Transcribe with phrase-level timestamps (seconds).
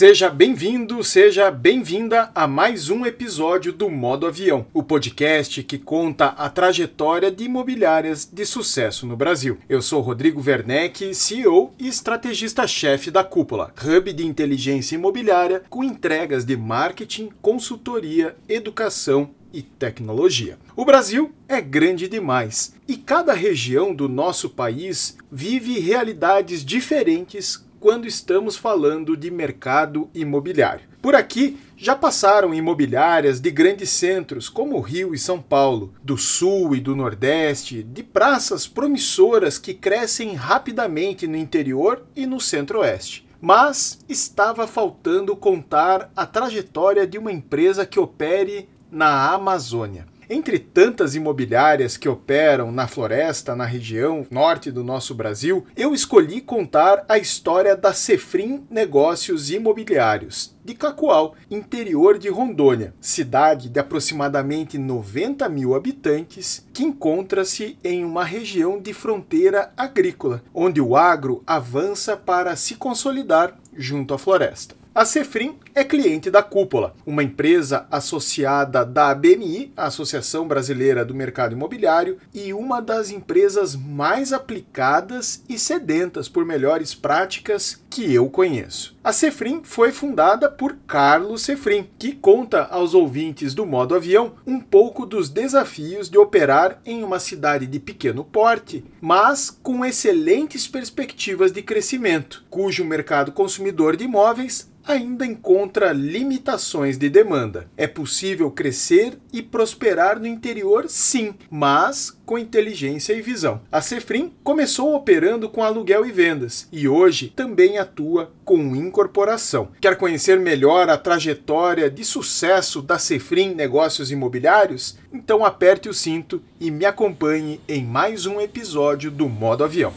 [0.00, 6.28] Seja bem-vindo, seja bem-vinda a mais um episódio do Modo Avião, o podcast que conta
[6.28, 9.58] a trajetória de imobiliárias de sucesso no Brasil.
[9.68, 16.46] Eu sou Rodrigo Werneck, CEO e estrategista-chefe da Cúpula, hub de inteligência imobiliária com entregas
[16.46, 20.58] de marketing, consultoria, educação e tecnologia.
[20.74, 28.06] O Brasil é grande demais e cada região do nosso país vive realidades diferentes quando
[28.06, 30.90] estamos falando de mercado imobiliário.
[31.00, 36.76] Por aqui já passaram imobiliárias de grandes centros como Rio e São Paulo, do Sul
[36.76, 43.26] e do Nordeste, de praças promissoras que crescem rapidamente no interior e no Centro-Oeste.
[43.40, 50.06] Mas estava faltando contar a trajetória de uma empresa que opere na Amazônia.
[50.32, 56.40] Entre tantas imobiliárias que operam na floresta, na região norte do nosso Brasil, eu escolhi
[56.40, 64.78] contar a história da Cefrim Negócios Imobiliários, de Cacoal, interior de Rondônia, cidade de aproximadamente
[64.78, 72.16] 90 mil habitantes, que encontra-se em uma região de fronteira agrícola, onde o agro avança
[72.16, 74.79] para se consolidar junto à floresta.
[74.92, 81.14] A Cefrim é cliente da Cúpula, uma empresa associada da ABMI, a Associação Brasileira do
[81.14, 88.28] Mercado Imobiliário, e uma das empresas mais aplicadas e sedentas por melhores práticas que eu
[88.28, 88.98] conheço.
[89.02, 94.60] A Cefrim foi fundada por Carlos Cefrim, que conta aos ouvintes do modo avião um
[94.60, 101.50] pouco dos desafios de operar em uma cidade de pequeno porte, mas com excelentes perspectivas
[101.50, 107.70] de crescimento, cujo mercado consumidor de imóveis ainda encontra limitações de demanda.
[107.76, 113.60] É possível crescer e prosperar no interior, sim, mas com inteligência e visão.
[113.72, 119.72] A Cefrim começou operando com aluguel e vendas e hoje também atua com incorporação.
[119.80, 124.96] Quer conhecer melhor a trajetória de sucesso da Cefrim Negócios Imobiliários?
[125.12, 129.92] Então aperte o cinto e me acompanhe em mais um episódio do Modo Avião.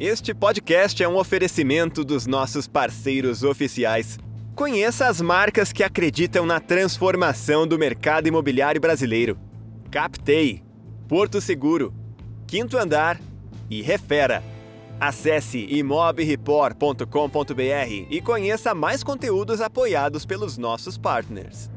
[0.00, 4.18] Este podcast é um oferecimento dos nossos parceiros oficiais.
[4.54, 9.38] Conheça as marcas que acreditam na transformação do mercado imobiliário brasileiro.
[9.90, 10.62] Captei,
[11.08, 11.94] Porto Seguro,
[12.46, 13.18] Quinto Andar
[13.70, 14.44] e Refera.
[15.00, 21.70] Acesse imobreport.com.br e conheça mais conteúdos apoiados pelos nossos partners.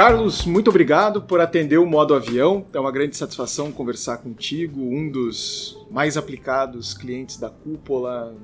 [0.00, 2.64] Carlos, muito obrigado por atender o modo avião.
[2.72, 8.34] É uma grande satisfação conversar contigo, um dos mais aplicados clientes da Cúpula,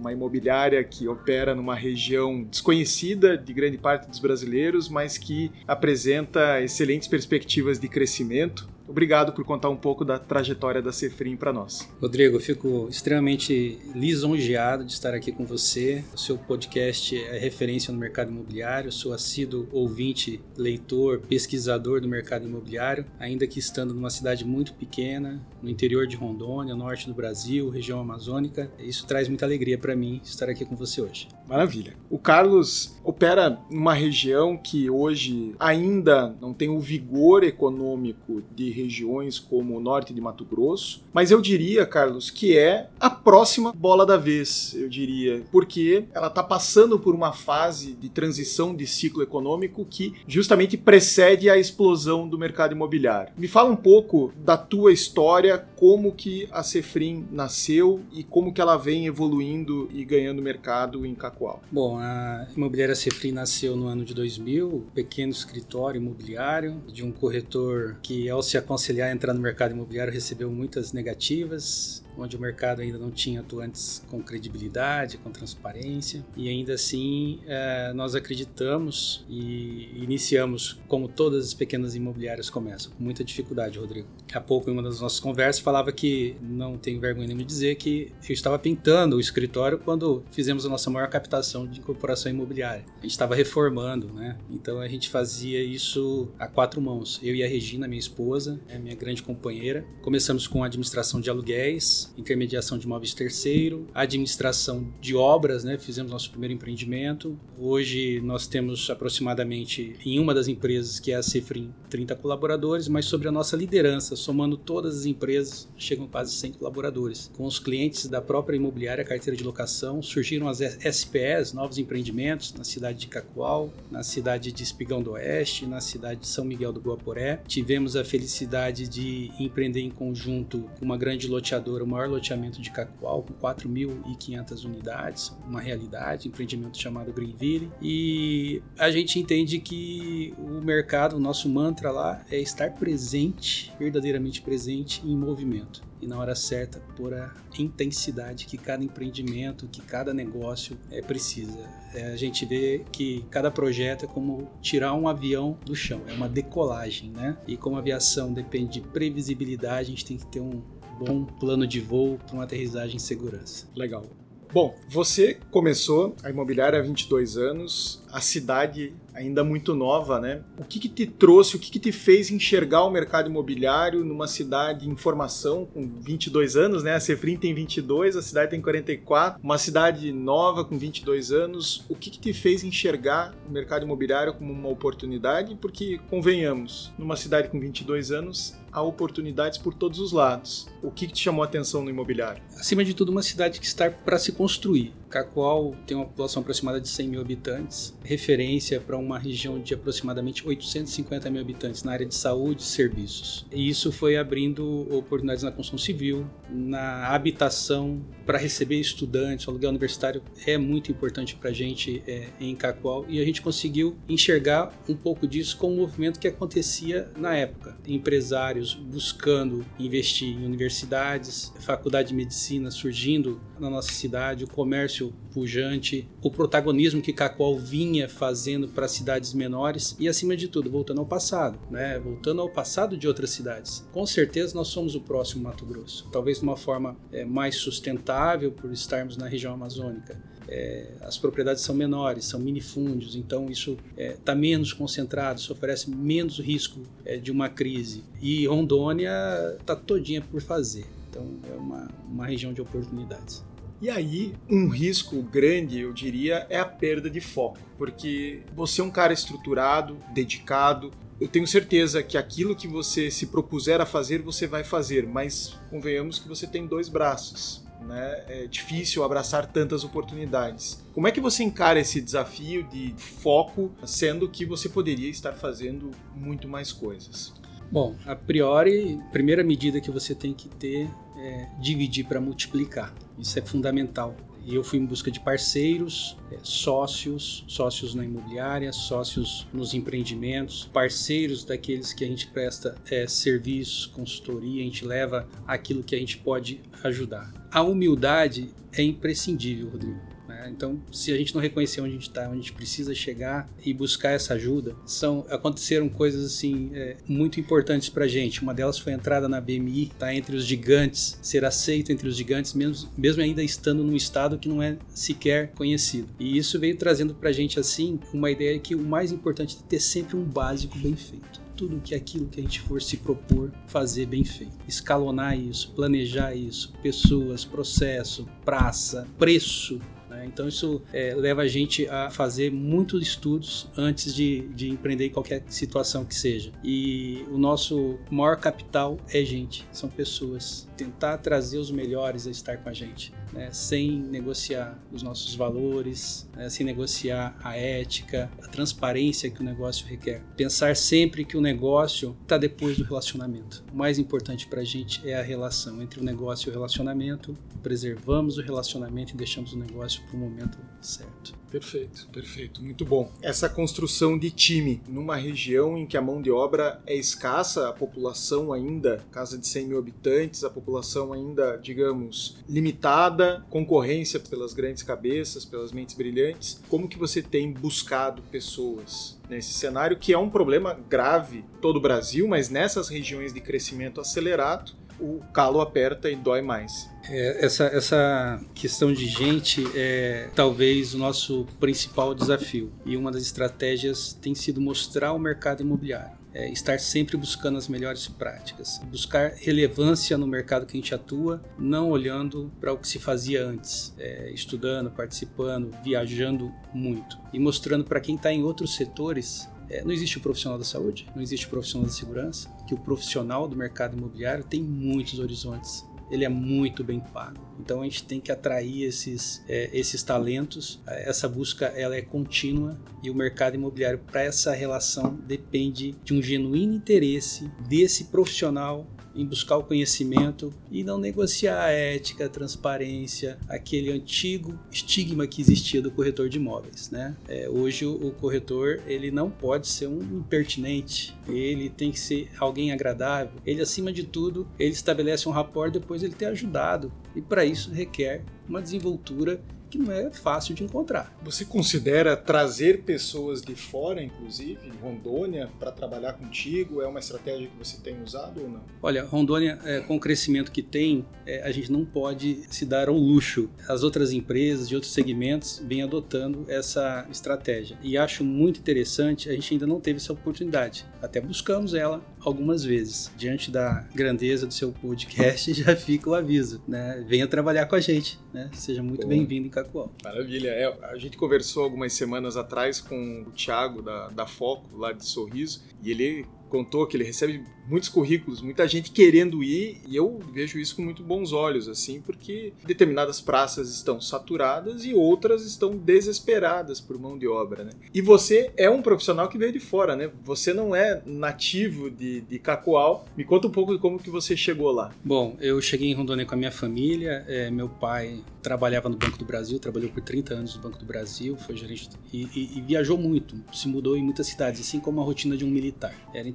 [0.00, 6.60] uma imobiliária que opera numa região desconhecida de grande parte dos brasileiros, mas que apresenta
[6.60, 8.68] excelentes perspectivas de crescimento.
[8.86, 11.88] Obrigado por contar um pouco da trajetória da Cefrim para nós.
[12.00, 16.04] Rodrigo, eu fico extremamente lisonjeado de estar aqui com você.
[16.14, 22.46] O seu podcast é referência no mercado imobiliário, sou assíduo ouvinte, leitor, pesquisador do mercado
[22.46, 27.70] imobiliário, ainda que estando numa cidade muito pequena, no interior de Rondônia, norte do Brasil,
[27.70, 28.70] região amazônica.
[28.78, 31.28] Isso traz muita alegria para mim estar aqui com você hoje.
[31.48, 31.94] Maravilha.
[32.10, 39.38] O Carlos opera numa região que hoje ainda não tem o vigor econômico de regiões
[39.38, 44.06] como o norte de Mato Grosso, mas eu diria, Carlos, que é a próxima bola
[44.06, 49.22] da vez, eu diria, porque ela está passando por uma fase de transição de ciclo
[49.22, 53.32] econômico que justamente precede a explosão do mercado imobiliário.
[53.36, 58.60] Me fala um pouco da tua história, como que a Cefrim nasceu e como que
[58.60, 61.62] ela vem evoluindo e ganhando mercado em Cacoal.
[61.70, 67.96] Bom, a imobiliária Cefrim nasceu no ano de 2000, pequeno escritório imobiliário de um corretor
[68.02, 72.03] que ao se aconselhar a entrar no mercado imobiliário recebeu muitas negativas.
[72.16, 77.92] Onde o mercado ainda não tinha atuantes com credibilidade, com transparência, e ainda assim é,
[77.94, 84.08] nós acreditamos e iniciamos, como todas as pequenas imobiliárias começam, com muita dificuldade, Rodrigo.
[84.32, 87.76] Há pouco, em uma das nossas conversas, falava que não tenho vergonha nenhuma de dizer
[87.76, 92.84] que eu estava pintando o escritório quando fizemos a nossa maior captação de incorporação imobiliária.
[92.98, 94.36] A gente estava reformando, né?
[94.50, 97.20] Então a gente fazia isso a quatro mãos.
[97.22, 99.84] Eu e a Regina, minha esposa, é minha grande companheira.
[100.02, 105.78] Começamos com a administração de aluguéis, intermediação de imóveis terceiro, administração de obras, né?
[105.78, 107.38] Fizemos nosso primeiro empreendimento.
[107.58, 113.06] Hoje nós temos aproximadamente, em uma das empresas que é a Cefrim, 30 colaboradores, mas
[113.06, 117.30] sobre a nossa liderança, somando todas as empresas, chegam quase 100 colaboradores.
[117.36, 122.64] Com os clientes da própria imobiliária, carteira de locação, surgiram as SPS, novos empreendimentos, na
[122.64, 126.80] cidade de Cacoal, na cidade de Espigão do Oeste, na cidade de São Miguel do
[126.80, 127.40] Guaporé.
[127.46, 132.70] Tivemos a felicidade de empreender em conjunto com uma grande loteadora, o maior loteamento de
[132.70, 137.70] Cacoal, com 4.500 unidades, uma realidade, empreendimento chamado Greenville.
[137.80, 144.42] E a gente entende que o mercado, o nosso mantra lá é estar presente, verdadeiramente
[144.42, 150.12] presente em movimento e na hora certa por a intensidade que cada empreendimento, que cada
[150.12, 151.58] negócio é, precisa.
[151.94, 156.12] É, a gente vê que cada projeto é como tirar um avião do chão, é
[156.12, 157.38] uma decolagem, né?
[157.46, 160.60] E como a aviação depende de previsibilidade, a gente tem que ter um
[160.98, 163.68] bom plano de voo para uma aterrissagem em segurança.
[163.74, 164.04] Legal.
[164.52, 170.42] Bom, você começou a imobiliária há 22 anos, a cidade ainda muito nova, né?
[170.56, 174.28] O que, que te trouxe, o que, que te fez enxergar o mercado imobiliário numa
[174.28, 176.94] cidade em formação com 22 anos, né?
[176.94, 181.84] A Cefrim tem 22, a cidade tem 44, uma cidade nova com 22 anos.
[181.88, 185.56] O que, que te fez enxergar o mercado imobiliário como uma oportunidade?
[185.60, 190.68] Porque, convenhamos, numa cidade com 22 anos, há oportunidades por todos os lados.
[190.82, 192.42] O que, que te chamou a atenção no imobiliário?
[192.56, 194.92] Acima de tudo, uma cidade que está para se construir.
[195.14, 200.44] Cacoal tem uma população aproximada de 100 mil habitantes, referência para uma região de aproximadamente
[200.44, 203.46] 850 mil habitantes na área de saúde e serviços.
[203.52, 209.46] E isso foi abrindo oportunidades na construção civil, na habitação, para receber estudantes.
[209.46, 213.40] O aluguel universitário é muito importante para a gente é, em Cacoal e a gente
[213.40, 217.76] conseguiu enxergar um pouco disso com o movimento que acontecia na época.
[217.86, 226.08] Empresários buscando investir em universidades, faculdade de medicina surgindo na nossa cidade, o comércio pujante,
[226.22, 231.06] o protagonismo que Cacoal vinha fazendo para cidades menores e, acima de tudo, voltando ao
[231.06, 231.98] passado, né?
[231.98, 233.84] voltando ao passado de outras cidades.
[233.92, 238.52] Com certeza nós somos o próximo Mato Grosso, talvez de uma forma é, mais sustentável
[238.52, 240.16] por estarmos na região amazônica.
[240.46, 245.52] É, as propriedades são menores, são minifúndios, então isso está é, tá menos concentrado, isso
[245.52, 248.04] oferece menos risco é, de uma crise.
[248.20, 249.10] E Rondônia
[249.58, 253.42] está todinha por fazer, então é uma, uma região de oportunidades.
[253.80, 258.84] E aí, um risco grande, eu diria, é a perda de foco, porque você é
[258.84, 260.90] um cara estruturado, dedicado.
[261.20, 265.58] Eu tenho certeza que aquilo que você se propuser a fazer, você vai fazer, mas
[265.70, 267.64] convenhamos que você tem dois braços.
[267.80, 268.24] Né?
[268.28, 270.82] É difícil abraçar tantas oportunidades.
[270.94, 275.90] Como é que você encara esse desafio de foco, sendo que você poderia estar fazendo
[276.14, 277.34] muito mais coisas?
[277.74, 280.88] Bom, a priori, a primeira medida que você tem que ter
[281.18, 282.94] é dividir para multiplicar.
[283.18, 284.14] Isso é fundamental.
[284.46, 290.70] E eu fui em busca de parceiros, é, sócios, sócios na imobiliária, sócios nos empreendimentos,
[290.72, 295.98] parceiros daqueles que a gente presta é, serviço, consultoria, a gente leva aquilo que a
[295.98, 297.34] gente pode ajudar.
[297.50, 300.13] A humildade é imprescindível, Rodrigo.
[300.44, 300.50] Né?
[300.50, 303.48] Então, se a gente não reconhecer onde a gente está, onde a gente precisa chegar
[303.64, 308.42] e buscar essa ajuda, são aconteceram coisas assim é, muito importantes para gente.
[308.42, 312.16] Uma delas foi a entrada na BMI, tá entre os gigantes, ser aceito entre os
[312.16, 316.08] gigantes, mesmo, mesmo ainda estando num estado que não é sequer conhecido.
[316.18, 319.80] E isso veio trazendo para gente assim uma ideia que o mais importante é ter
[319.80, 324.06] sempre um básico bem feito tudo que aquilo que a gente for se propor fazer
[324.06, 324.52] bem feito.
[324.66, 329.80] Escalonar isso, planejar isso, pessoas, processo, praça, preço,
[330.14, 330.24] né?
[330.26, 335.10] Então isso é, leva a gente a fazer muitos estudos antes de, de empreender em
[335.10, 336.52] qualquer situação que seja.
[336.62, 340.68] E o nosso maior capital é gente, são pessoas.
[340.76, 346.28] Tentar trazer os melhores a estar com a gente né, sem negociar os nossos valores,
[346.34, 350.22] né, sem negociar a ética, a transparência que o negócio requer.
[350.36, 353.64] Pensar sempre que o negócio está depois do relacionamento.
[353.72, 357.36] O mais importante para a gente é a relação entre o negócio e o relacionamento.
[357.62, 361.34] Preservamos o relacionamento e deixamos o negócio para o momento certo.
[361.50, 363.12] Perfeito, perfeito, muito bom.
[363.22, 367.72] Essa construção de time numa região em que a mão de obra é escassa, a
[367.72, 374.82] população ainda, casa de 100 mil habitantes, a população ainda, digamos, limitada, concorrência pelas grandes
[374.82, 376.60] cabeças, pelas mentes brilhantes.
[376.68, 381.80] Como que você tem buscado pessoas nesse cenário que é um problema grave todo o
[381.80, 386.88] Brasil, mas nessas regiões de crescimento acelerado o calo aperta e dói mais.
[387.08, 392.72] É, essa, essa questão de gente é talvez o nosso principal desafio.
[392.84, 396.24] E uma das estratégias tem sido mostrar o mercado imobiliário.
[396.32, 401.40] É estar sempre buscando as melhores práticas, buscar relevância no mercado que a gente atua,
[401.56, 407.84] não olhando para o que se fazia antes, é, estudando, participando, viajando muito e mostrando
[407.84, 411.46] para quem está em outros setores é, não existe o profissional da saúde, não existe
[411.46, 415.84] o profissional da segurança, que o profissional do mercado imobiliário tem muitos horizontes.
[416.10, 417.40] Ele é muito bem pago.
[417.58, 420.80] Então a gente tem que atrair esses, é, esses talentos.
[420.86, 426.22] Essa busca ela é contínua e o mercado imobiliário para essa relação depende de um
[426.22, 433.38] genuíno interesse desse profissional em buscar o conhecimento e não negociar a ética, a transparência,
[433.48, 436.90] aquele antigo estigma que existia do corretor de imóveis.
[436.90, 437.16] Né?
[437.28, 442.30] É, hoje o, o, corretor ele não pode ser um impertinente, ele tem que ser
[442.38, 443.40] alguém agradável.
[443.46, 447.70] Ele acima de tudo ele estabelece um rapport depois ele ter ajudado e para isso
[447.70, 449.40] requer uma desenvoltura
[449.74, 451.12] que não é fácil de encontrar.
[451.22, 456.80] Você considera trazer pessoas de fora, inclusive, Rondônia, para trabalhar contigo?
[456.80, 458.60] É uma estratégia que você tem usado ou não?
[458.80, 462.88] Olha, Rondônia, é, com o crescimento que tem, é, a gente não pode se dar
[462.88, 463.50] ao luxo.
[463.68, 467.76] As outras empresas de outros segmentos vêm adotando essa estratégia.
[467.82, 470.86] E acho muito interessante, a gente ainda não teve essa oportunidade.
[471.02, 473.10] Até buscamos ela algumas vezes.
[473.16, 477.04] Diante da grandeza do seu podcast, já fica o aviso, né?
[477.06, 478.50] Venha trabalhar com a gente, né?
[478.52, 479.92] Seja muito bem-vindo em Cacoal.
[480.02, 480.48] Maravilha.
[480.48, 485.04] É, a gente conversou algumas semanas atrás com o Thiago da, da Foco, lá de
[485.04, 490.20] Sorriso, e ele contou que ele recebe muitos currículos, muita gente querendo ir, e eu
[490.32, 495.76] vejo isso com muito bons olhos, assim, porque determinadas praças estão saturadas e outras estão
[495.76, 497.70] desesperadas por mão de obra, né?
[497.92, 500.10] E você é um profissional que veio de fora, né?
[500.22, 503.06] Você não é nativo de, de Cacoal.
[503.16, 504.92] Me conta um pouco de como que você chegou lá.
[505.04, 509.16] Bom, eu cheguei em Rondônia com a minha família, é, meu pai trabalhava no Banco
[509.16, 512.60] do Brasil, trabalhou por 30 anos no Banco do Brasil, foi gerente e, e, e
[512.60, 515.94] viajou muito, se mudou em muitas cidades, assim como a rotina de um militar.
[516.12, 516.28] Era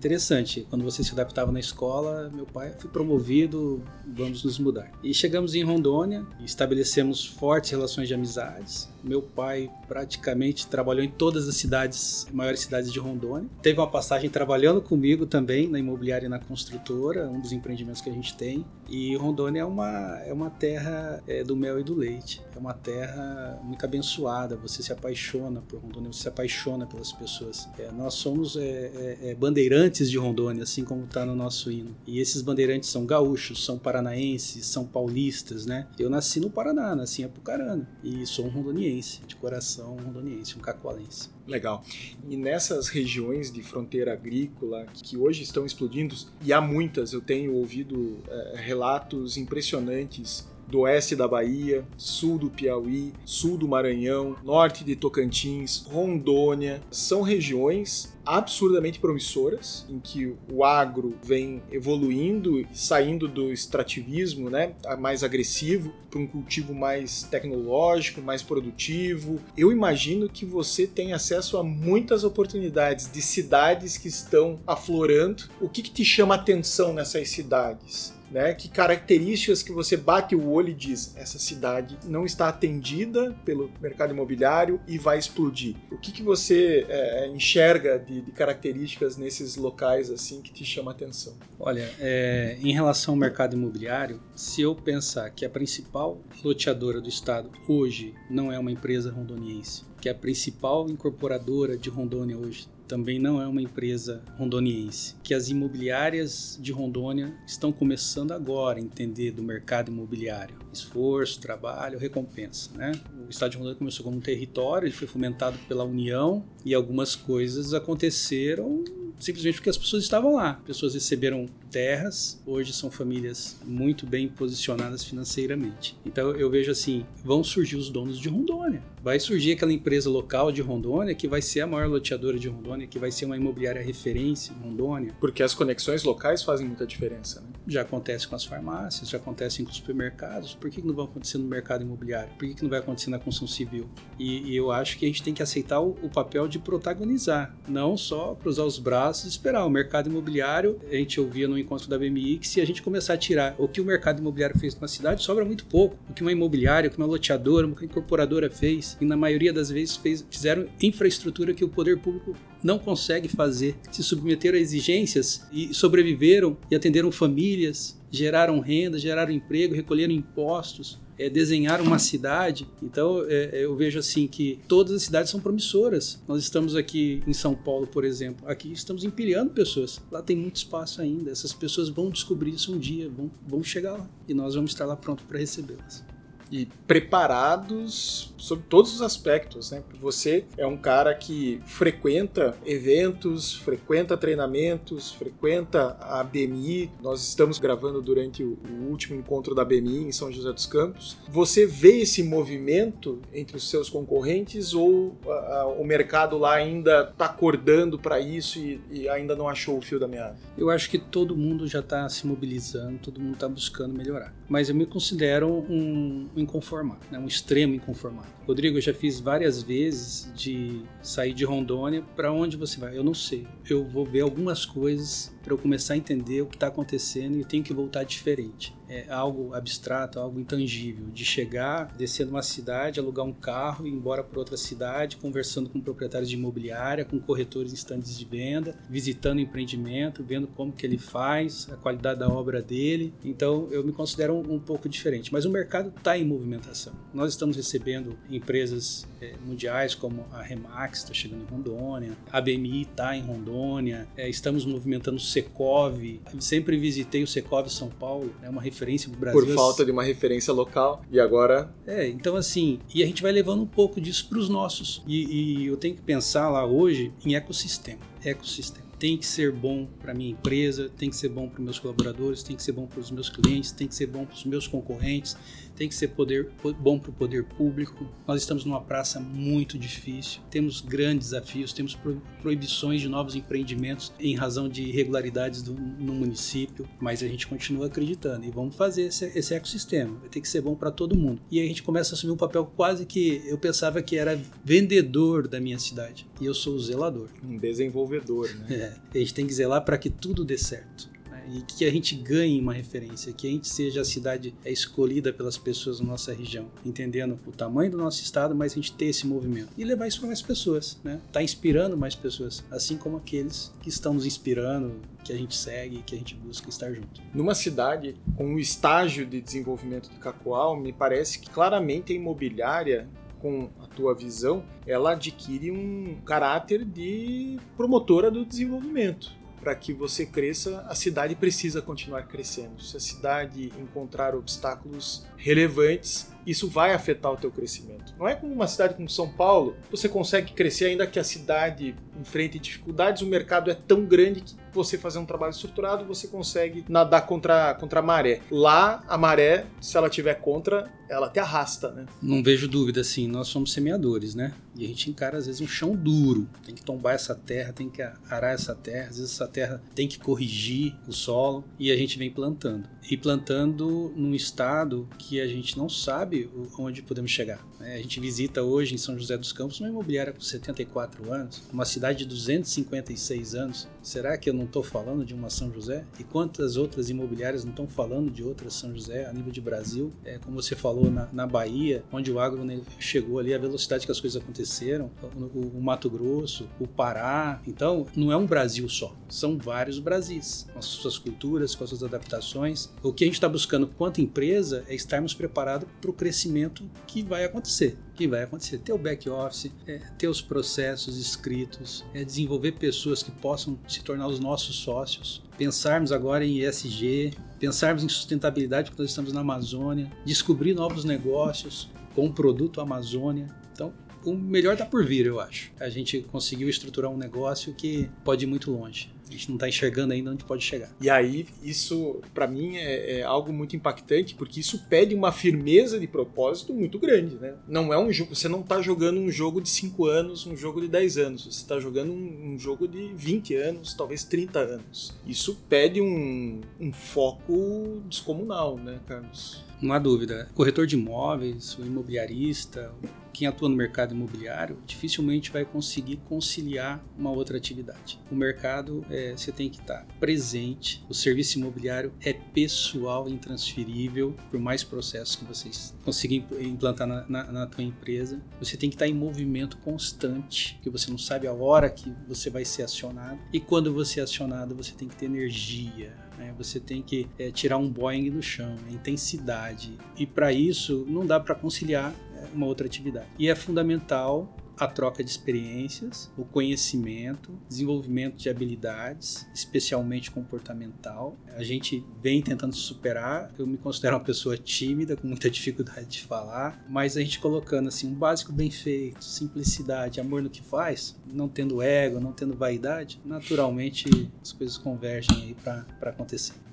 [0.70, 4.92] quando você se adaptava na escola, meu pai foi promovido, vamos nos mudar.
[5.04, 8.89] E chegamos em Rondônia, estabelecemos fortes relações de amizades.
[9.04, 13.50] Meu pai praticamente trabalhou em todas as cidades, maiores cidades de Rondônia.
[13.62, 18.10] Teve uma passagem trabalhando comigo também na imobiliária e na construtora, um dos empreendimentos que
[18.10, 18.66] a gente tem.
[18.89, 22.41] E Rondônia é uma, é uma terra é, do mel e do leite.
[22.55, 24.55] É uma terra muito abençoada.
[24.58, 27.69] Você se apaixona por Rondônia, você se apaixona pelas pessoas.
[27.77, 31.96] É, nós somos é, é, é bandeirantes de Rondônia, assim como está no nosso hino.
[32.08, 35.88] E esses bandeirantes são gaúchos, são paranaenses, são paulistas, né?
[35.98, 40.62] Eu nasci no Paraná, nasci em Apucarana e sou um rondoniense, de coração rondoniense, um
[40.62, 41.29] cacoalense.
[41.50, 41.84] Legal.
[42.29, 47.55] E nessas regiões de fronteira agrícola que hoje estão explodindo, e há muitas, eu tenho
[47.55, 54.83] ouvido é, relatos impressionantes do oeste da Bahia, sul do Piauí, sul do Maranhão, norte
[54.83, 56.79] de Tocantins, Rondônia.
[56.91, 65.24] São regiões absurdamente promissoras, em que o agro vem evoluindo, saindo do extrativismo, né, mais
[65.24, 69.41] agressivo, para um cultivo mais tecnológico, mais produtivo.
[69.57, 75.45] Eu imagino que você tem acesso a muitas oportunidades de cidades que estão aflorando.
[75.59, 78.19] O que, que te chama atenção nessas cidades?
[78.31, 78.53] Né?
[78.53, 83.71] Que características que você bate o olho e diz: essa cidade não está atendida pelo
[83.81, 85.75] mercado imobiliário e vai explodir.
[85.91, 90.91] O que, que você é, enxerga de, de, características nesses locais assim que te chama
[90.91, 91.36] atenção?
[91.59, 97.09] Olha, é, em relação ao mercado imobiliário, se eu pensar que a principal loteadora do
[97.09, 102.67] estado hoje não é uma empresa rondoniense, que é a principal incorporadora de Rondônia hoje
[102.89, 108.81] também não é uma empresa rondoniense, que as imobiliárias de Rondônia estão começando agora a
[108.81, 110.58] entender do mercado imobiliário.
[110.74, 112.72] Esforço, trabalho, recompensa.
[112.75, 112.91] Né?
[113.27, 117.15] O estado de Rondônia começou como um território, ele foi fomentado pela União e algumas
[117.15, 118.84] coisas aconteceram
[119.20, 120.54] simplesmente porque as pessoas estavam lá.
[120.66, 125.96] Pessoas receberam terras, hoje são famílias muito bem posicionadas financeiramente.
[126.06, 128.82] Então eu vejo assim, vão surgir os donos de Rondônia.
[129.02, 132.88] Vai surgir aquela empresa local de Rondônia que vai ser a maior loteadora de Rondônia,
[132.88, 135.14] que vai ser uma imobiliária referência em Rondônia.
[135.20, 137.48] Porque as conexões locais fazem muita diferença, né?
[137.68, 140.56] Já acontece com as farmácias, já acontece com os supermercados.
[140.56, 142.32] Por que, que não vai acontecer no mercado imobiliário?
[142.38, 143.88] Por que, que não vai acontecer na construção civil?
[144.18, 147.56] E, e eu acho que a gente tem que aceitar o, o papel de protagonizar,
[147.68, 149.66] não só cruzar os braços e esperar.
[149.66, 153.13] O mercado imobiliário, a gente ouvia no encontro da BMI que se a gente começar
[153.13, 155.98] a tirar o que o mercado imobiliário fez numa cidade, sobra muito pouco.
[156.10, 159.70] O que uma imobiliária, o que uma loteadora, uma incorporadora fez, e na maioria das
[159.70, 165.48] vezes fez, fizeram infraestrutura que o poder público não consegue fazer, se submeteram a exigências
[165.51, 172.68] e sobreviveram e atenderam famílias, geraram renda, geraram emprego, recolheram impostos é, desenhar uma cidade.
[172.82, 176.20] Então é, eu vejo assim que todas as cidades são promissoras.
[176.28, 180.02] Nós estamos aqui em São Paulo, por exemplo, aqui estamos empilhando pessoas.
[180.10, 181.30] Lá tem muito espaço ainda.
[181.30, 184.86] Essas pessoas vão descobrir isso um dia, vão, vão chegar lá e nós vamos estar
[184.86, 186.09] lá pronto para recebê-las
[186.51, 189.84] e preparados sobre todos os aspectos, né?
[190.00, 196.89] Você é um cara que frequenta eventos, frequenta treinamentos, frequenta a BMI.
[197.01, 198.58] Nós estamos gravando durante o
[198.89, 201.18] último encontro da BMI em São José dos Campos.
[201.27, 207.10] Você vê esse movimento entre os seus concorrentes ou a, a, o mercado lá ainda
[207.12, 210.38] está acordando para isso e, e, ainda não achou o fio da meada?
[210.58, 214.34] Eu acho que todo mundo já está se mobilizando, todo mundo está buscando melhorar.
[214.48, 217.19] Mas eu me considero um inconformado, né?
[217.19, 218.27] um extremo inconformado.
[218.46, 222.03] Rodrigo, eu já fiz várias vezes de sair de Rondônia.
[222.15, 222.98] Para onde você vai?
[222.98, 223.48] Eu não sei.
[223.69, 227.39] Eu vou ver algumas coisas para eu começar a entender o que está acontecendo e
[227.39, 233.00] eu tenho que voltar diferente é algo abstrato, algo intangível, de chegar, descer numa cidade,
[233.00, 237.19] alugar um carro e ir embora para outra cidade, conversando com proprietários de imobiliária, com
[237.19, 242.19] corretores em estandes de venda, visitando o empreendimento, vendo como que ele faz, a qualidade
[242.19, 243.13] da obra dele.
[243.24, 246.93] Então eu me considero um, um pouco diferente, mas o mercado está em movimentação.
[247.13, 252.81] Nós estamos recebendo empresas é, mundiais como a Remax está chegando em Rondônia, a BMI
[252.81, 256.19] está em Rondônia, é, estamos movimentando Secov.
[256.33, 259.45] Eu sempre visitei o Secov São Paulo, é uma referência pro Brasil.
[259.45, 261.03] Por falta de uma referência local.
[261.12, 261.74] E agora.
[261.86, 265.03] É, então assim, e a gente vai levando um pouco disso para os nossos.
[265.07, 268.01] E, e eu tenho que pensar lá hoje em ecossistema.
[268.24, 272.44] Ecossistema tem que ser bom para minha empresa, tem que ser bom para meus colaboradores,
[272.44, 274.68] tem que ser bom para os meus clientes, tem que ser bom para os meus
[274.68, 275.37] concorrentes,
[275.79, 278.05] tem que ser poder, bom para o poder público.
[278.27, 281.98] Nós estamos numa praça muito difícil, temos grandes desafios, temos
[282.42, 287.85] proibições de novos empreendimentos em razão de irregularidades do, no município, mas a gente continua
[287.85, 290.18] acreditando e vamos fazer esse, esse ecossistema.
[290.20, 291.42] Vai ter que ser bom para todo mundo.
[291.50, 294.37] E aí a gente começa a assumir um papel quase que eu pensava que era
[294.65, 297.29] vendedor da minha cidade e eu sou o zelador.
[297.42, 298.68] Um desenvolvedor, né?
[298.79, 301.09] É, a gente tem que zelar para que tudo dê certo
[301.51, 305.57] e que a gente ganhe uma referência, que a gente seja a cidade escolhida pelas
[305.57, 309.25] pessoas da nossa região, entendendo o tamanho do nosso estado, mas a gente ter esse
[309.25, 311.20] movimento e levar isso para mais pessoas, né?
[311.31, 316.03] Tá inspirando mais pessoas, assim como aqueles que estão nos inspirando, que a gente segue,
[316.03, 317.22] que a gente busca estar junto.
[317.33, 323.07] Numa cidade com o estágio de desenvolvimento do Cacoal, me parece que claramente a imobiliária
[323.40, 330.25] com a tua visão, ela adquire um caráter de promotora do desenvolvimento para que você
[330.25, 332.81] cresça, a cidade precisa continuar crescendo.
[332.81, 338.14] Se a cidade encontrar obstáculos relevantes, isso vai afetar o teu crescimento.
[338.18, 341.96] Não é como uma cidade como São Paulo, você consegue crescer ainda que a cidade
[342.20, 346.85] enfrente dificuldades, o mercado é tão grande que você fazer um trabalho estruturado, você consegue
[346.88, 348.42] nadar contra, contra a maré.
[348.51, 352.05] Lá, a maré, se ela tiver contra, ela te arrasta, né?
[352.22, 354.53] Não vejo dúvida, assim, nós somos semeadores, né?
[354.75, 356.48] E a gente encara, às vezes, um chão duro.
[356.64, 360.07] Tem que tombar essa terra, tem que arar essa terra, às vezes essa terra tem
[360.07, 362.88] que corrigir o solo, e a gente vem plantando.
[363.09, 366.39] E plantando num estado que a gente não sabe
[366.78, 367.66] onde podemos chegar.
[367.80, 367.96] Né?
[367.96, 371.86] A gente visita hoje em São José dos Campos uma imobiliária com 74 anos, uma
[371.86, 373.88] cidade de 256 anos.
[374.09, 376.03] Será que eu não estou falando de uma São José?
[376.19, 380.11] E quantas outras imobiliárias não estão falando de outras São José a nível de Brasil?
[380.25, 384.07] É, como você falou, na, na Bahia, onde o agro né, chegou ali, a velocidade
[384.07, 385.11] que as coisas aconteceram,
[385.53, 387.61] o, o, Mato Grosso, o Pará.
[387.67, 391.91] Então, não é um Brasil só, são vários Brasis, com as suas culturas, com as
[391.91, 392.89] suas adaptações.
[393.03, 397.22] O que a gente está buscando quanto empresa é estarmos preparados para o crescimento que
[397.22, 398.79] vai acontecer que vai acontecer.
[398.79, 404.03] Ter o back office, é, ter os processos escritos, é, desenvolver pessoas que possam se
[404.03, 409.40] tornar os nossos sócios, pensarmos agora em ESG, pensarmos em sustentabilidade porque nós estamos na
[409.40, 413.48] Amazônia, descobrir novos negócios com o produto Amazônia.
[413.74, 413.94] Então,
[414.25, 415.72] O melhor tá por vir, eu acho.
[415.79, 419.10] A gente conseguiu estruturar um negócio que pode ir muito longe.
[419.29, 420.89] A gente não está enxergando ainda onde pode chegar.
[421.00, 426.00] E aí, isso, para mim, é, é, algo muito impactante, porque isso pede uma firmeza
[426.00, 427.55] de propósito muito grande, né?
[427.68, 430.81] Não é um jogo, você não está jogando um jogo de 5 anos, um jogo
[430.81, 435.13] de 10 anos, você está jogando um, um, jogo de 20 anos, talvez 30 anos.
[435.25, 439.69] Isso pede um, um foco descomunal, né, Carlos?
[439.81, 440.50] Não há dúvida.
[440.53, 442.94] Corretor de imóveis, o imobiliarista,
[443.39, 448.20] quem atua no mercado imobiliário dificilmente vai conseguir conciliar uma outra atividade.
[448.29, 454.59] O mercado, é, você tem que estar presente, o serviço imobiliário é pessoal, intransferível, por
[454.59, 459.07] mais processos que vocês conseguirem implantar na, na, na tua empresa, você tem que estar
[459.07, 463.59] em movimento constante, que você não sabe a hora que você vai ser acionado, e
[463.61, 466.54] quando você é acionado, você tem que ter energia, né?
[466.58, 469.98] Você tem que é, tirar um Boeing do chão, a intensidade.
[470.18, 473.28] E para isso não dá para conciliar é, uma outra atividade.
[473.38, 481.37] E é fundamental a troca de experiências, o conhecimento, desenvolvimento de habilidades, especialmente comportamental.
[481.55, 483.51] A gente vem tentando se superar.
[483.57, 487.89] Eu me considero uma pessoa tímida, com muita dificuldade de falar, mas a gente colocando
[487.89, 492.55] assim um básico bem feito, simplicidade, amor no que faz, não tendo ego, não tendo
[492.55, 496.69] vaidade, naturalmente as coisas convergem aí para acontecer.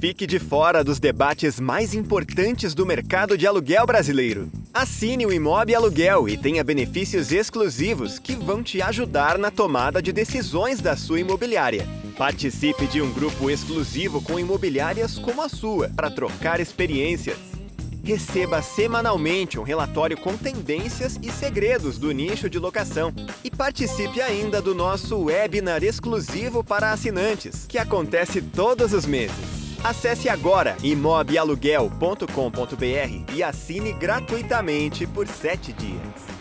[0.00, 4.50] Fique de fora dos debates mais importantes do mercado de aluguel brasileiro.
[4.72, 10.10] Assine o Imob Aluguel e tenha benefícios exclusivos que vão te ajudar na tomada de
[10.10, 11.86] decisões da sua imobiliária.
[12.16, 17.36] Participe de um grupo exclusivo com imobiliárias como a sua para trocar experiências.
[18.02, 23.12] Receba semanalmente um relatório com tendências e segredos do nicho de locação.
[23.44, 29.59] E participe ainda do nosso webinar exclusivo para assinantes, que acontece todos os meses.
[29.82, 36.39] Acesse agora imobialuguel.com.br e assine gratuitamente por 7 dias.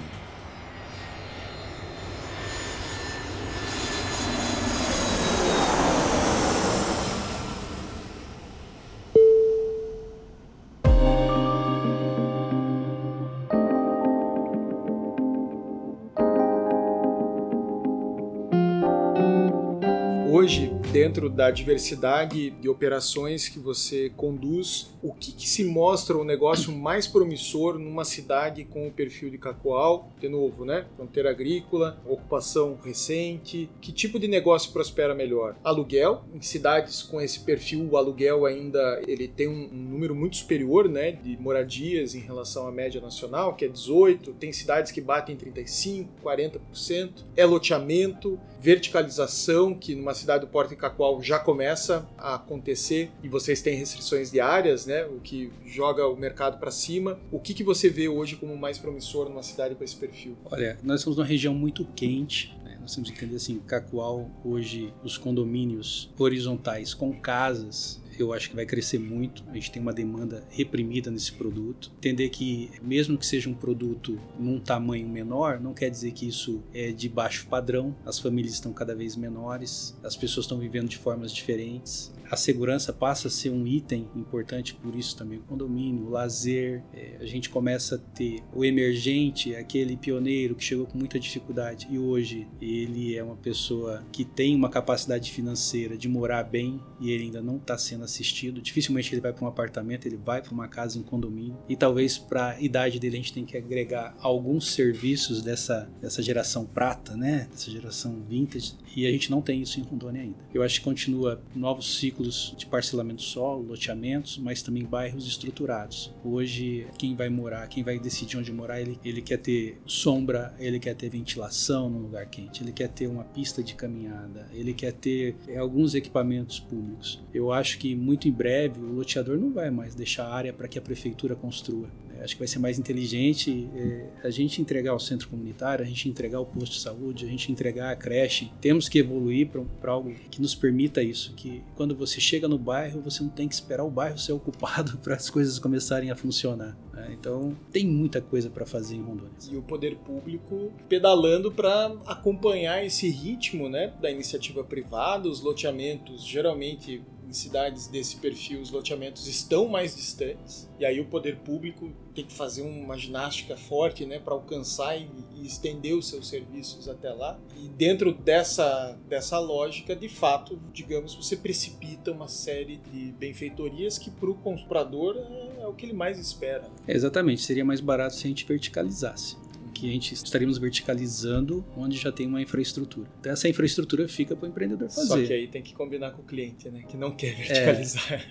[21.00, 26.74] Dentro da diversidade de operações que você conduz, o que, que, se mostra o negócio
[26.74, 30.12] mais promissor numa cidade com o perfil de Cacoal?
[30.20, 30.88] De novo, né?
[30.98, 33.70] Fronteira agrícola, ocupação recente.
[33.80, 35.56] Que tipo de negócio prospera melhor?
[35.64, 36.26] Aluguel.
[36.34, 40.90] Em cidades com esse perfil, o aluguel ainda ele tem um, um número muito superior,
[40.90, 41.14] né?
[41.14, 44.34] De moradias em relação à média nacional, que é 18.
[44.34, 47.24] Tem cidades que batem 35, 40%.
[47.38, 53.62] É loteamento, verticalização, que numa cidade do Porto Cacoal já começa a acontecer e vocês
[53.62, 55.06] têm restrições diárias, né?
[55.06, 57.20] O que joga o mercado para cima.
[57.32, 60.38] O que, que você vê hoje como mais promissor numa cidade com esse perfil?
[60.46, 62.56] Olha, nós estamos numa região muito quente.
[62.64, 62.78] Né?
[62.82, 68.56] Nós temos que entender assim, Cacoal hoje os condomínios horizontais com casas eu acho que
[68.56, 69.44] vai crescer muito.
[69.50, 71.92] A gente tem uma demanda reprimida nesse produto.
[71.98, 76.62] Entender que, mesmo que seja um produto num tamanho menor, não quer dizer que isso
[76.74, 77.96] é de baixo padrão.
[78.06, 82.94] As famílias estão cada vez menores, as pessoas estão vivendo de formas diferentes a segurança
[82.94, 87.26] passa a ser um item importante por isso também o condomínio, o lazer, é, a
[87.26, 92.48] gente começa a ter o emergente, aquele pioneiro que chegou com muita dificuldade e hoje
[92.62, 97.42] ele é uma pessoa que tem uma capacidade financeira de morar bem e ele ainda
[97.42, 98.62] não está sendo assistido.
[98.62, 102.18] Dificilmente ele vai para um apartamento, ele vai para uma casa em condomínio e talvez
[102.18, 107.16] para a idade dele a gente tem que agregar alguns serviços dessa, dessa geração prata,
[107.16, 107.48] né?
[107.52, 110.38] Dessa geração vintage e a gente não tem isso em Rondônia ainda.
[110.54, 116.14] Eu acho que continua novos ciclos de parcelamento solo, loteamentos, mas também bairros estruturados.
[116.24, 120.80] Hoje, quem vai morar, quem vai decidir onde morar, ele, ele quer ter sombra, ele
[120.80, 124.94] quer ter ventilação num lugar quente, ele quer ter uma pista de caminhada, ele quer
[124.94, 127.22] ter é, alguns equipamentos públicos.
[127.34, 130.78] Eu acho que muito em breve o loteador não vai mais deixar área para que
[130.78, 131.90] a prefeitura construa.
[132.22, 136.10] Acho que vai ser mais inteligente é, a gente entregar o centro comunitário, a gente
[136.10, 138.52] entregar o posto de saúde, a gente entregar a creche.
[138.62, 139.50] Temos que evoluir
[139.82, 143.48] para algo que nos permita isso, que quando você chega no bairro, você não tem
[143.48, 146.78] que esperar o bairro ser ocupado para as coisas começarem a funcionar.
[146.94, 147.16] Né?
[147.18, 149.32] Então, tem muita coisa para fazer em Rondônia.
[149.50, 156.26] E o poder público pedalando para acompanhar esse ritmo né, da iniciativa privada, os loteamentos
[156.26, 161.92] geralmente em cidades desse perfil os loteamentos estão mais distantes e aí o poder público
[162.16, 166.90] tem que fazer uma ginástica forte né, para alcançar e, e, estender os seus serviços
[166.90, 167.40] até lá.
[167.56, 174.10] E dentro dessa, dessa lógica, de fato, digamos, você precipita uma série de benfeitorias que
[174.10, 176.70] para o comprador é, é, o que ele mais espera.
[176.88, 179.38] É, exatamente, seria mais barato se a gente verticalizasse
[179.80, 183.10] que a gente estaríamos verticalizando onde já tem uma infraestrutura.
[183.20, 185.08] Então essa infraestrutura fica para o empreendedor fazer.
[185.08, 186.84] Só que aí tem que combinar com o cliente, né?
[186.88, 188.14] Que não quer verticalizar.
[188.14, 188.22] É,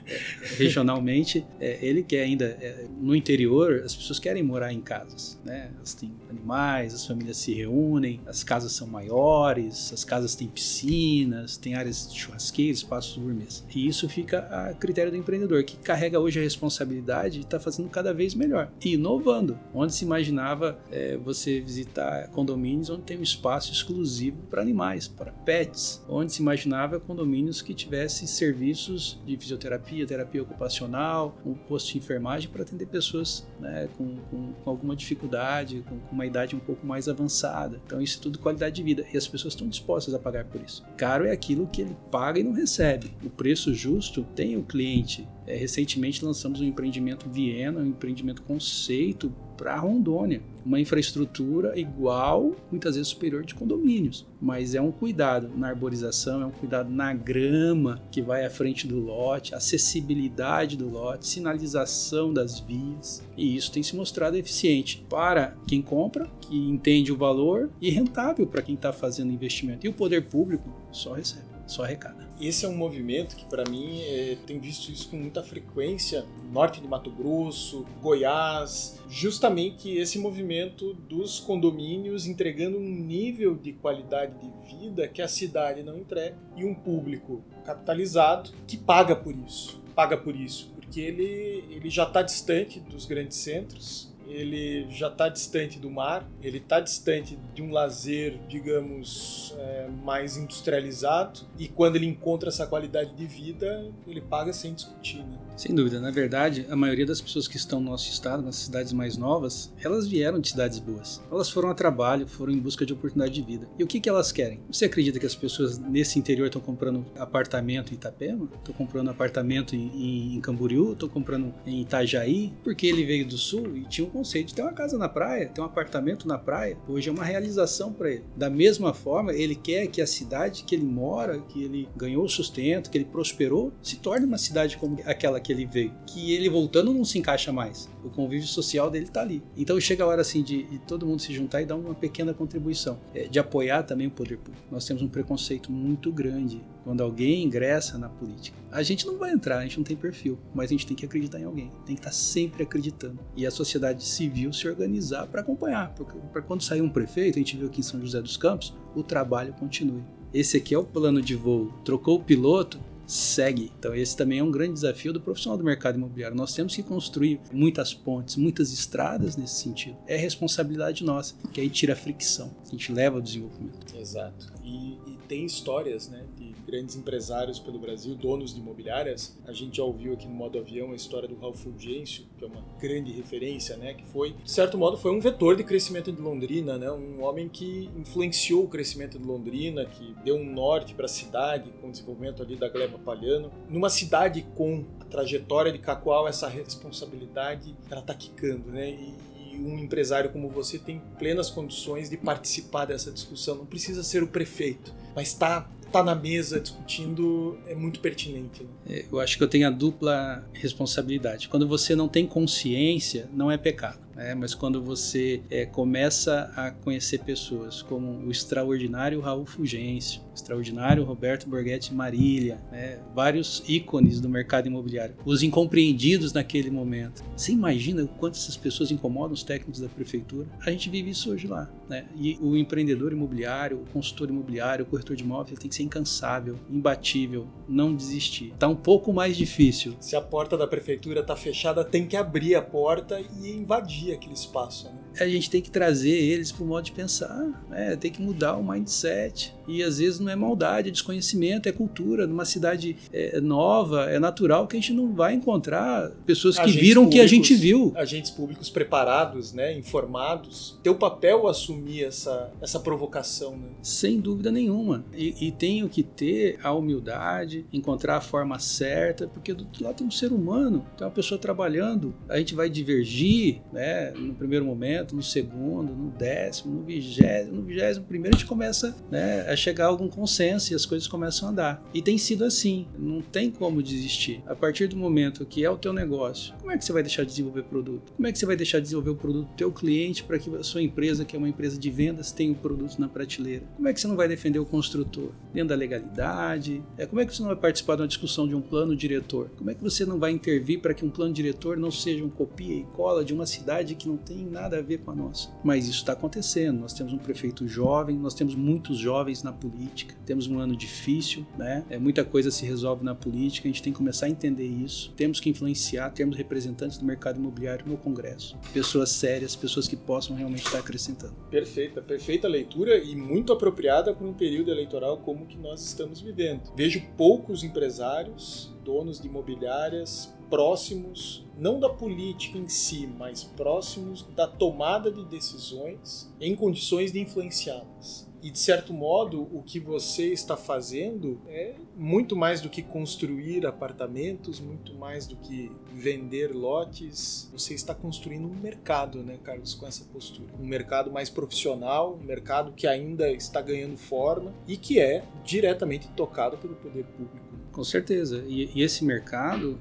[0.57, 5.71] regionalmente, é, ele quer ainda é, no interior as pessoas querem morar em casas, né?
[5.77, 11.57] Elas têm animais, as famílias se reúnem, as casas são maiores, as casas têm piscinas,
[11.57, 13.65] tem áreas de churrasqueira, espaços gourmets.
[13.75, 17.89] E isso fica a critério do empreendedor que carrega hoje a responsabilidade e está fazendo
[17.89, 19.59] cada vez melhor e inovando.
[19.73, 25.09] Onde se imaginava é, você você visitar condomínios onde tem um espaço exclusivo para animais,
[25.09, 31.93] para pets, onde se imaginava condomínios que tivessem serviços de fisioterapia, terapia ocupacional, um posto
[31.93, 36.57] de enfermagem para atender pessoas né, com, com, com, alguma dificuldade, com, com, uma idade
[36.57, 37.81] um pouco mais avançada.
[37.87, 40.61] Então, isso é tudo qualidade de vida e as pessoas estão dispostas a pagar por
[40.61, 40.85] isso.
[40.97, 43.13] Caro é aquilo que ele paga e não recebe.
[43.25, 49.33] O preço justo tem o cliente é, recentemente lançamos um empreendimento Viena, um empreendimento conceito
[49.59, 50.41] para Rondônia.
[50.65, 54.27] Uma infraestrutura igual, muitas vezes superior de condomínios.
[54.41, 58.87] Mas é um cuidado na arborização, é um cuidado na grama que vai à frente
[58.87, 63.27] do lote, acessibilidade do lote, sinalização das vias.
[63.37, 68.47] E isso tem se mostrado eficiente para quem compra, que entende o valor, e rentável
[68.47, 69.85] para quem está fazendo investimento.
[69.85, 74.01] E o poder público só recebe, só arrecada esse é um movimento que, para mim,
[74.03, 80.19] é, tenho visto isso com muita frequência no norte de Mato Grosso, Goiás, justamente esse
[80.19, 86.37] movimento dos condomínios entregando um nível de qualidade de vida que a cidade não entrega
[86.57, 89.83] e um público capitalizado que paga por isso.
[89.95, 95.29] Paga por isso, porque ele, ele já está distante dos grandes centros, ele já está
[95.29, 101.97] distante do mar, ele está distante de um lazer, digamos, é, mais industrializado, e quando
[101.97, 105.25] ele encontra essa qualidade de vida, ele paga sem discutir.
[105.25, 105.39] Né?
[105.59, 106.01] Sem dúvida.
[106.01, 109.73] Na verdade, a maioria das pessoas que estão no nosso estado, nas cidades mais novas,
[109.83, 111.21] elas vieram de cidades boas.
[111.33, 113.69] Elas foram a trabalho, foram em busca de oportunidade de vida.
[113.77, 114.61] E o que, que elas querem?
[114.71, 118.49] Você acredita que as pessoas nesse interior estão comprando apartamento em Itapema?
[118.55, 120.93] Estão comprando apartamento em, em Camboriú?
[120.93, 122.53] Estão comprando em Itajaí?
[122.63, 125.49] Porque ele veio do sul e tinha um conceito de ter uma casa na praia,
[125.49, 126.79] ter um apartamento na praia.
[126.87, 128.25] Hoje é uma realização para ele.
[128.37, 132.91] Da mesma forma, ele quer que a cidade que ele mora, que ele ganhou sustento,
[132.91, 136.47] que ele prosperou, se torne uma cidade como aquela que que ele veio, que ele
[136.51, 137.89] voltando não se encaixa mais.
[138.05, 139.43] O convívio social dele está ali.
[139.57, 142.35] Então chega a hora assim de, de, todo mundo se juntar e dar uma pequena
[142.35, 144.63] contribuição, é, de apoiar também o poder público.
[144.71, 148.59] Nós temos um preconceito muito grande quando alguém ingressa na política.
[148.71, 151.07] A gente não vai entrar, a gente não tem perfil, mas a gente tem que
[151.07, 153.19] acreditar em alguém, tem que estar tá sempre acreditando.
[153.35, 155.95] E a sociedade civil se organizar para acompanhar,
[156.31, 159.03] para quando sair um prefeito, a gente viu aqui em São José dos Campos, o
[159.03, 160.03] trabalho continue.
[160.35, 161.73] Esse aqui é o plano de voo.
[161.87, 163.73] Trocou o piloto, segue.
[163.79, 166.37] Então, esse também é um grande desafio do profissional do mercado imobiliário.
[166.37, 169.97] Nós temos que construir muitas pontes, muitas estradas nesse sentido.
[170.07, 173.97] É responsabilidade nossa, que aí tira a fricção, a gente leva ao desenvolvimento.
[173.97, 174.53] Exato.
[174.63, 176.23] E, e tem histórias né,
[176.69, 179.35] grandes empresários pelo Brasil, donos de imobiliárias.
[179.47, 182.47] A gente já ouviu aqui no modo avião a história do Ralph Fulgêncio, que é
[182.47, 186.21] uma grande referência, né, que foi, de certo modo, foi um vetor de crescimento de
[186.21, 191.07] Londrina, né, um homem que influenciou o crescimento de Londrina, que deu um norte para
[191.07, 193.51] a cidade com o desenvolvimento ali da gleba palhano.
[193.71, 198.91] Numa cidade com a trajetória de Cacoal, essa responsabilidade ela está quicando, né?
[198.91, 199.29] E,
[199.59, 203.57] um empresário como você tem plenas condições de participar dessa discussão.
[203.57, 208.63] Não precisa ser o prefeito, mas está tá na mesa discutindo é muito pertinente.
[208.63, 208.69] Né?
[208.89, 211.49] É, eu acho que eu tenho a dupla responsabilidade.
[211.49, 214.08] Quando você não tem consciência, não é pecado.
[214.19, 214.35] Né?
[214.35, 221.05] Mas quando você é, começa a conhecer pessoas como o extraordinário Raul Fulgêncio, o extraordinário
[221.05, 222.99] Roberto Borghetti Marília, né?
[223.15, 227.23] vários ícones do mercado imobiliário, os incompreendidos naquele momento.
[227.37, 230.49] Você imagina o quanto essas pessoas incomodam os técnicos da prefeitura?
[230.67, 231.71] A gente vive isso hoje lá.
[231.89, 232.07] Né?
[232.17, 236.59] E o empreendedor imobiliário, o consultor imobiliário, o corretor de imóveis, tem que ser incansável,
[236.69, 238.53] imbatível, não desistir.
[238.59, 239.97] Tá um pouco mais difícil.
[240.01, 244.35] Se a porta da prefeitura tá fechada, tem que abrir a porta e invadir aquele
[244.35, 244.87] espaço.
[244.87, 244.99] Né?
[245.21, 247.97] A gente tem que trazer eles para o modo de pensar, né?
[247.97, 249.55] tem que mudar o mindset.
[249.69, 252.27] E às vezes não é maldade, é desconhecimento, é cultura.
[252.27, 256.81] Numa cidade é, nova, é natural que a gente não vai encontrar pessoas que Agentes
[256.81, 257.93] viram o que a gente viu.
[257.95, 260.79] Agentes públicos preparados, né, informados.
[260.83, 263.69] Teu papel assumir essa, essa provocação, né?
[263.83, 265.05] Sem dúvida nenhuma.
[265.15, 269.97] E, e tenho que ter a humildade, encontrar a forma certa, porque do outro lado
[269.97, 272.15] tem um ser humano, tem uma pessoa trabalhando.
[272.29, 274.13] A gente vai divergir, né?
[274.13, 277.57] No primeiro momento, no segundo, no décimo, no vigésimo.
[277.57, 281.07] No vigésimo primeiro a gente começa né, a chegar a algum consenso e as coisas
[281.07, 281.83] começam a andar.
[281.93, 282.87] E tem sido assim.
[282.99, 284.43] Não tem como desistir.
[284.47, 287.25] A partir do momento que é o teu negócio, como é que você vai deixar
[287.25, 288.13] de desenvolver produto?
[288.17, 290.55] Como é que você vai deixar de desenvolver o produto do teu cliente para que
[290.55, 293.65] a sua empresa, que é uma empresa de vendas, tenha o produto na prateleira?
[293.77, 295.31] Como é que você não vai defender o construtor?
[295.53, 296.83] Dentro da legalidade?
[296.97, 299.51] É, como é que você não vai participar de uma discussão de um plano diretor?
[299.57, 302.31] Como é que você não vai intervir para que um plano diretor não seja um
[302.31, 305.51] copia e cola de uma cidade que não tem nada a ver com a nossa?
[305.65, 306.81] Mas isso está acontecendo.
[306.81, 311.47] Nós temos um prefeito jovem, nós temos muitos jovens na política, temos um ano difícil,
[311.57, 311.85] né?
[311.89, 315.13] É, muita coisa se resolve na política, a gente tem que começar a entender isso.
[315.17, 318.57] Temos que influenciar, termos representantes do mercado imobiliário no Congresso.
[318.73, 321.35] Pessoas sérias, pessoas que possam realmente estar acrescentando.
[321.51, 326.21] Perfeita, perfeita leitura e muito apropriada para um período eleitoral como o que nós estamos
[326.21, 326.73] vivendo.
[326.77, 334.47] Vejo poucos empresários, donos de imobiliárias próximos, não da política em si, mas próximos da
[334.47, 338.28] tomada de decisões em condições de influenciá-las.
[338.43, 343.67] E de certo modo, o que você está fazendo é muito mais do que construir
[343.67, 347.49] apartamentos, muito mais do que vender lotes.
[347.53, 350.49] Você está construindo um mercado, né, Carlos, com essa postura.
[350.59, 356.09] Um mercado mais profissional, um mercado que ainda está ganhando forma e que é diretamente
[356.09, 357.49] tocado pelo poder público.
[357.73, 358.45] Com certeza.
[358.49, 359.79] E, e esse mercado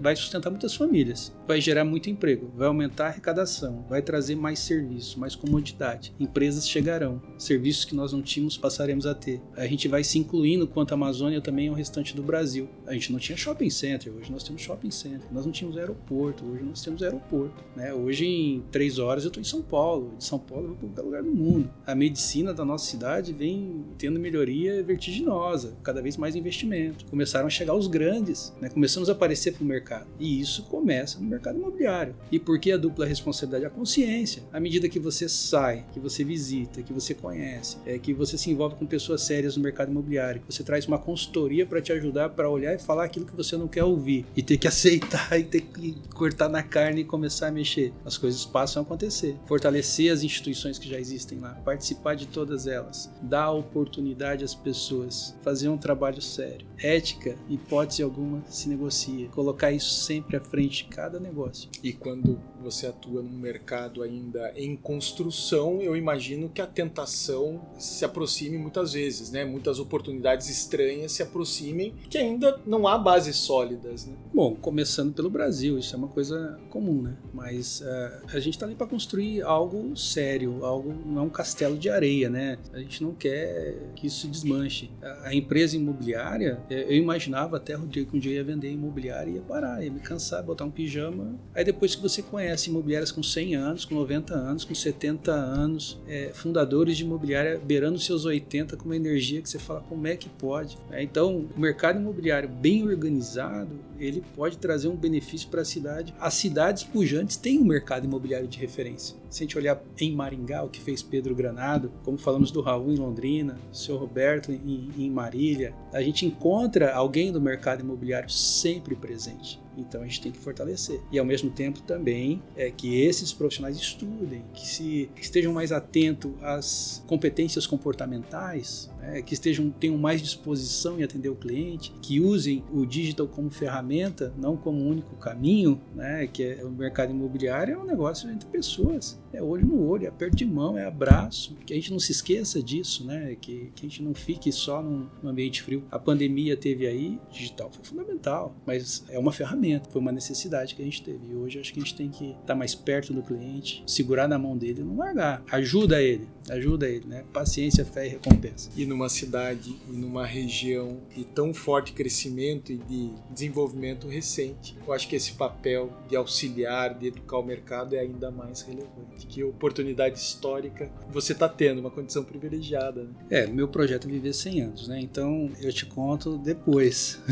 [0.00, 4.58] vai sustentar muitas famílias, vai gerar muito emprego, vai aumentar a arrecadação, vai trazer mais
[4.58, 6.14] serviço, mais comodidade.
[6.18, 9.40] Empresas chegarão, serviços que nós não tínhamos passaremos a ter.
[9.56, 12.68] A gente vai se incluindo quanto a Amazônia também ao restante do Brasil.
[12.86, 15.32] A gente não tinha shopping center, hoje nós temos shopping center.
[15.32, 17.64] Nós não tínhamos aeroporto, hoje nós temos aeroporto.
[17.74, 17.92] Né?
[17.94, 20.88] Hoje em três horas eu estou em São Paulo, de São Paulo eu vou para
[20.88, 21.70] qualquer lugar do mundo.
[21.86, 27.06] A medicina da nossa cidade vem tendo melhoria vertiginosa, cada vez mais investimento.
[27.28, 28.70] Começaram a chegar os grandes, né?
[28.70, 30.06] começamos a aparecer para o mercado.
[30.18, 32.14] E isso começa no mercado imobiliário.
[32.32, 33.66] E por que a dupla responsabilidade?
[33.66, 34.42] A consciência.
[34.50, 38.50] À medida que você sai, que você visita, que você conhece, é, que você se
[38.50, 42.30] envolve com pessoas sérias no mercado imobiliário, que você traz uma consultoria para te ajudar
[42.30, 45.44] para olhar e falar aquilo que você não quer ouvir e ter que aceitar e
[45.44, 47.92] ter que cortar na carne e começar a mexer.
[48.06, 49.36] As coisas passam a acontecer.
[49.44, 55.36] Fortalecer as instituições que já existem lá, participar de todas elas, dar oportunidade às pessoas,
[55.42, 56.66] fazer um trabalho sério.
[56.78, 57.17] Ética,
[57.48, 59.28] hipótese alguma, se negocia.
[59.28, 61.68] Colocar isso sempre à frente de cada negócio.
[61.82, 68.04] E quando você atua num mercado ainda em construção, eu imagino que a tentação se
[68.04, 69.44] aproxime muitas vezes, né?
[69.44, 74.14] Muitas oportunidades estranhas se aproximem, que ainda não há bases sólidas, né?
[74.32, 77.16] Bom, começando pelo Brasil, isso é uma coisa comum, né?
[77.32, 81.76] Mas eh, a gente está ali para construir algo sério, algo não é um castelo
[81.76, 82.58] de areia, né?
[82.72, 84.90] A gente não quer que isso se desmanche.
[85.24, 89.30] A, empresa imobiliária, eh, eu imaginava até o dia que um dia ia vender imobiliária
[89.30, 91.38] e ia parar, ia me cansar, botar um pijama.
[91.54, 96.00] Aí depois que você conhece imobiliárias com 100 anos, com 90 anos, com 70 anos,
[96.06, 100.16] eh, fundadores de imobiliária beirando seus 80 com uma energia que você fala como é
[100.16, 100.78] que pode.
[100.90, 101.02] né?
[101.02, 106.14] Então, o mercado imobiliário bem organizado, ele pode trazer um benefício para a cidade.
[106.18, 109.16] As cidades pujantes têm um mercado imobiliário de referência.
[109.28, 112.92] Se a gente olhar em Maringá, o que fez Pedro Granado, como falamos do Raul
[112.92, 118.30] em Londrina, o seu Roberto em, em Marília, a gente encontra alguém do mercado imobiliário
[118.30, 119.60] sempre presente.
[119.78, 121.00] Então a gente tem que fortalecer.
[121.12, 125.70] E ao mesmo tempo também é que esses profissionais estudem, que, se, que estejam mais
[125.72, 132.20] atentos às competências comportamentais, né, que estejam tenham mais disposição em atender o cliente, que
[132.20, 137.74] usem o digital como ferramenta, não como único caminho, né, que é o mercado imobiliário
[137.74, 141.54] é um negócio entre pessoas, é olho no olho, é aperto de mão, é abraço,
[141.66, 144.82] que a gente não se esqueça disso, né, que, que a gente não fique só
[144.82, 145.84] num, num ambiente frio.
[145.90, 150.82] A pandemia teve aí, digital foi fundamental, mas é uma ferramenta, foi uma necessidade que
[150.82, 151.18] a gente teve.
[151.30, 154.38] E hoje acho que a gente tem que estar mais perto do cliente, segurar na
[154.38, 155.42] mão dele não largar.
[155.50, 157.24] Ajuda ele, ajuda ele, né?
[157.32, 158.70] Paciência, fé e recompensa.
[158.76, 164.92] E numa cidade e numa região de tão forte crescimento e de desenvolvimento recente, eu
[164.92, 169.26] acho que esse papel de auxiliar, de educar o mercado é ainda mais relevante.
[169.28, 173.02] Que oportunidade histórica você está tendo, uma condição privilegiada.
[173.02, 173.10] Né?
[173.30, 175.00] É, meu projeto é viver 100 anos, né?
[175.00, 177.18] Então eu te conto depois.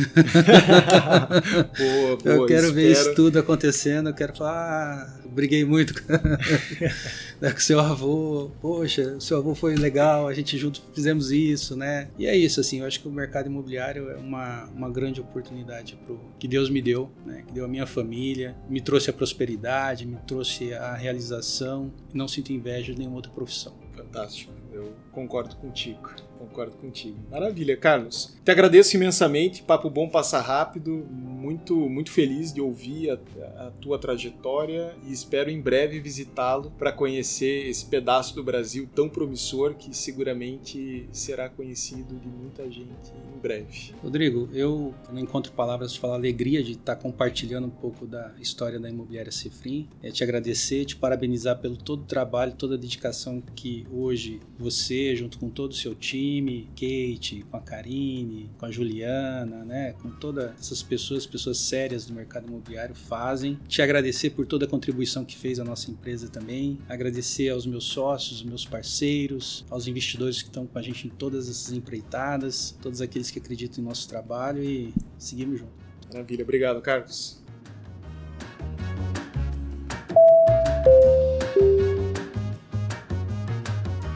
[1.78, 6.02] boa, boa, eu quero ver espero- isso tudo acontecendo, eu quero falar, ah, briguei muito
[6.02, 8.50] com seu avô.
[8.60, 12.08] Poxa, seu avô foi legal, a gente junto fizemos isso, né?
[12.18, 15.98] E é isso, assim, eu acho que o mercado imobiliário é uma, uma grande oportunidade
[16.06, 17.44] pro, que Deus me deu, né?
[17.46, 21.92] Que deu a minha família, me trouxe a prosperidade, me trouxe a realização.
[22.14, 23.74] Não sinto inveja de nenhuma outra profissão.
[23.94, 26.10] Fantástico, eu concordo contigo.
[26.38, 27.16] Concordo contigo.
[27.30, 28.36] Maravilha, Carlos.
[28.44, 29.62] Te agradeço imensamente.
[29.62, 31.06] Papo bom passa rápido.
[31.10, 36.92] Muito, muito feliz de ouvir a, a tua trajetória e espero em breve visitá-lo para
[36.92, 43.38] conhecer esse pedaço do Brasil tão promissor que seguramente será conhecido de muita gente em
[43.38, 43.94] breve.
[44.02, 48.78] Rodrigo, eu não encontro palavras para falar alegria de estar compartilhando um pouco da história
[48.78, 49.88] da imobiliária Cifrim.
[50.02, 55.14] É te agradecer, te parabenizar pelo todo o trabalho, toda a dedicação que hoje você,
[55.14, 59.94] junto com todo o seu time time, Kate, com a Karine, com a Juliana, né,
[60.02, 63.58] com todas essas pessoas, pessoas sérias do mercado imobiliário fazem.
[63.68, 66.78] Te agradecer por toda a contribuição que fez a nossa empresa também.
[66.88, 71.48] Agradecer aos meus sócios, meus parceiros, aos investidores que estão com a gente em todas
[71.48, 75.86] essas empreitadas, todos aqueles que acreditam em nosso trabalho e seguimos juntos.
[76.12, 77.46] Maravilha, obrigado, Carlos.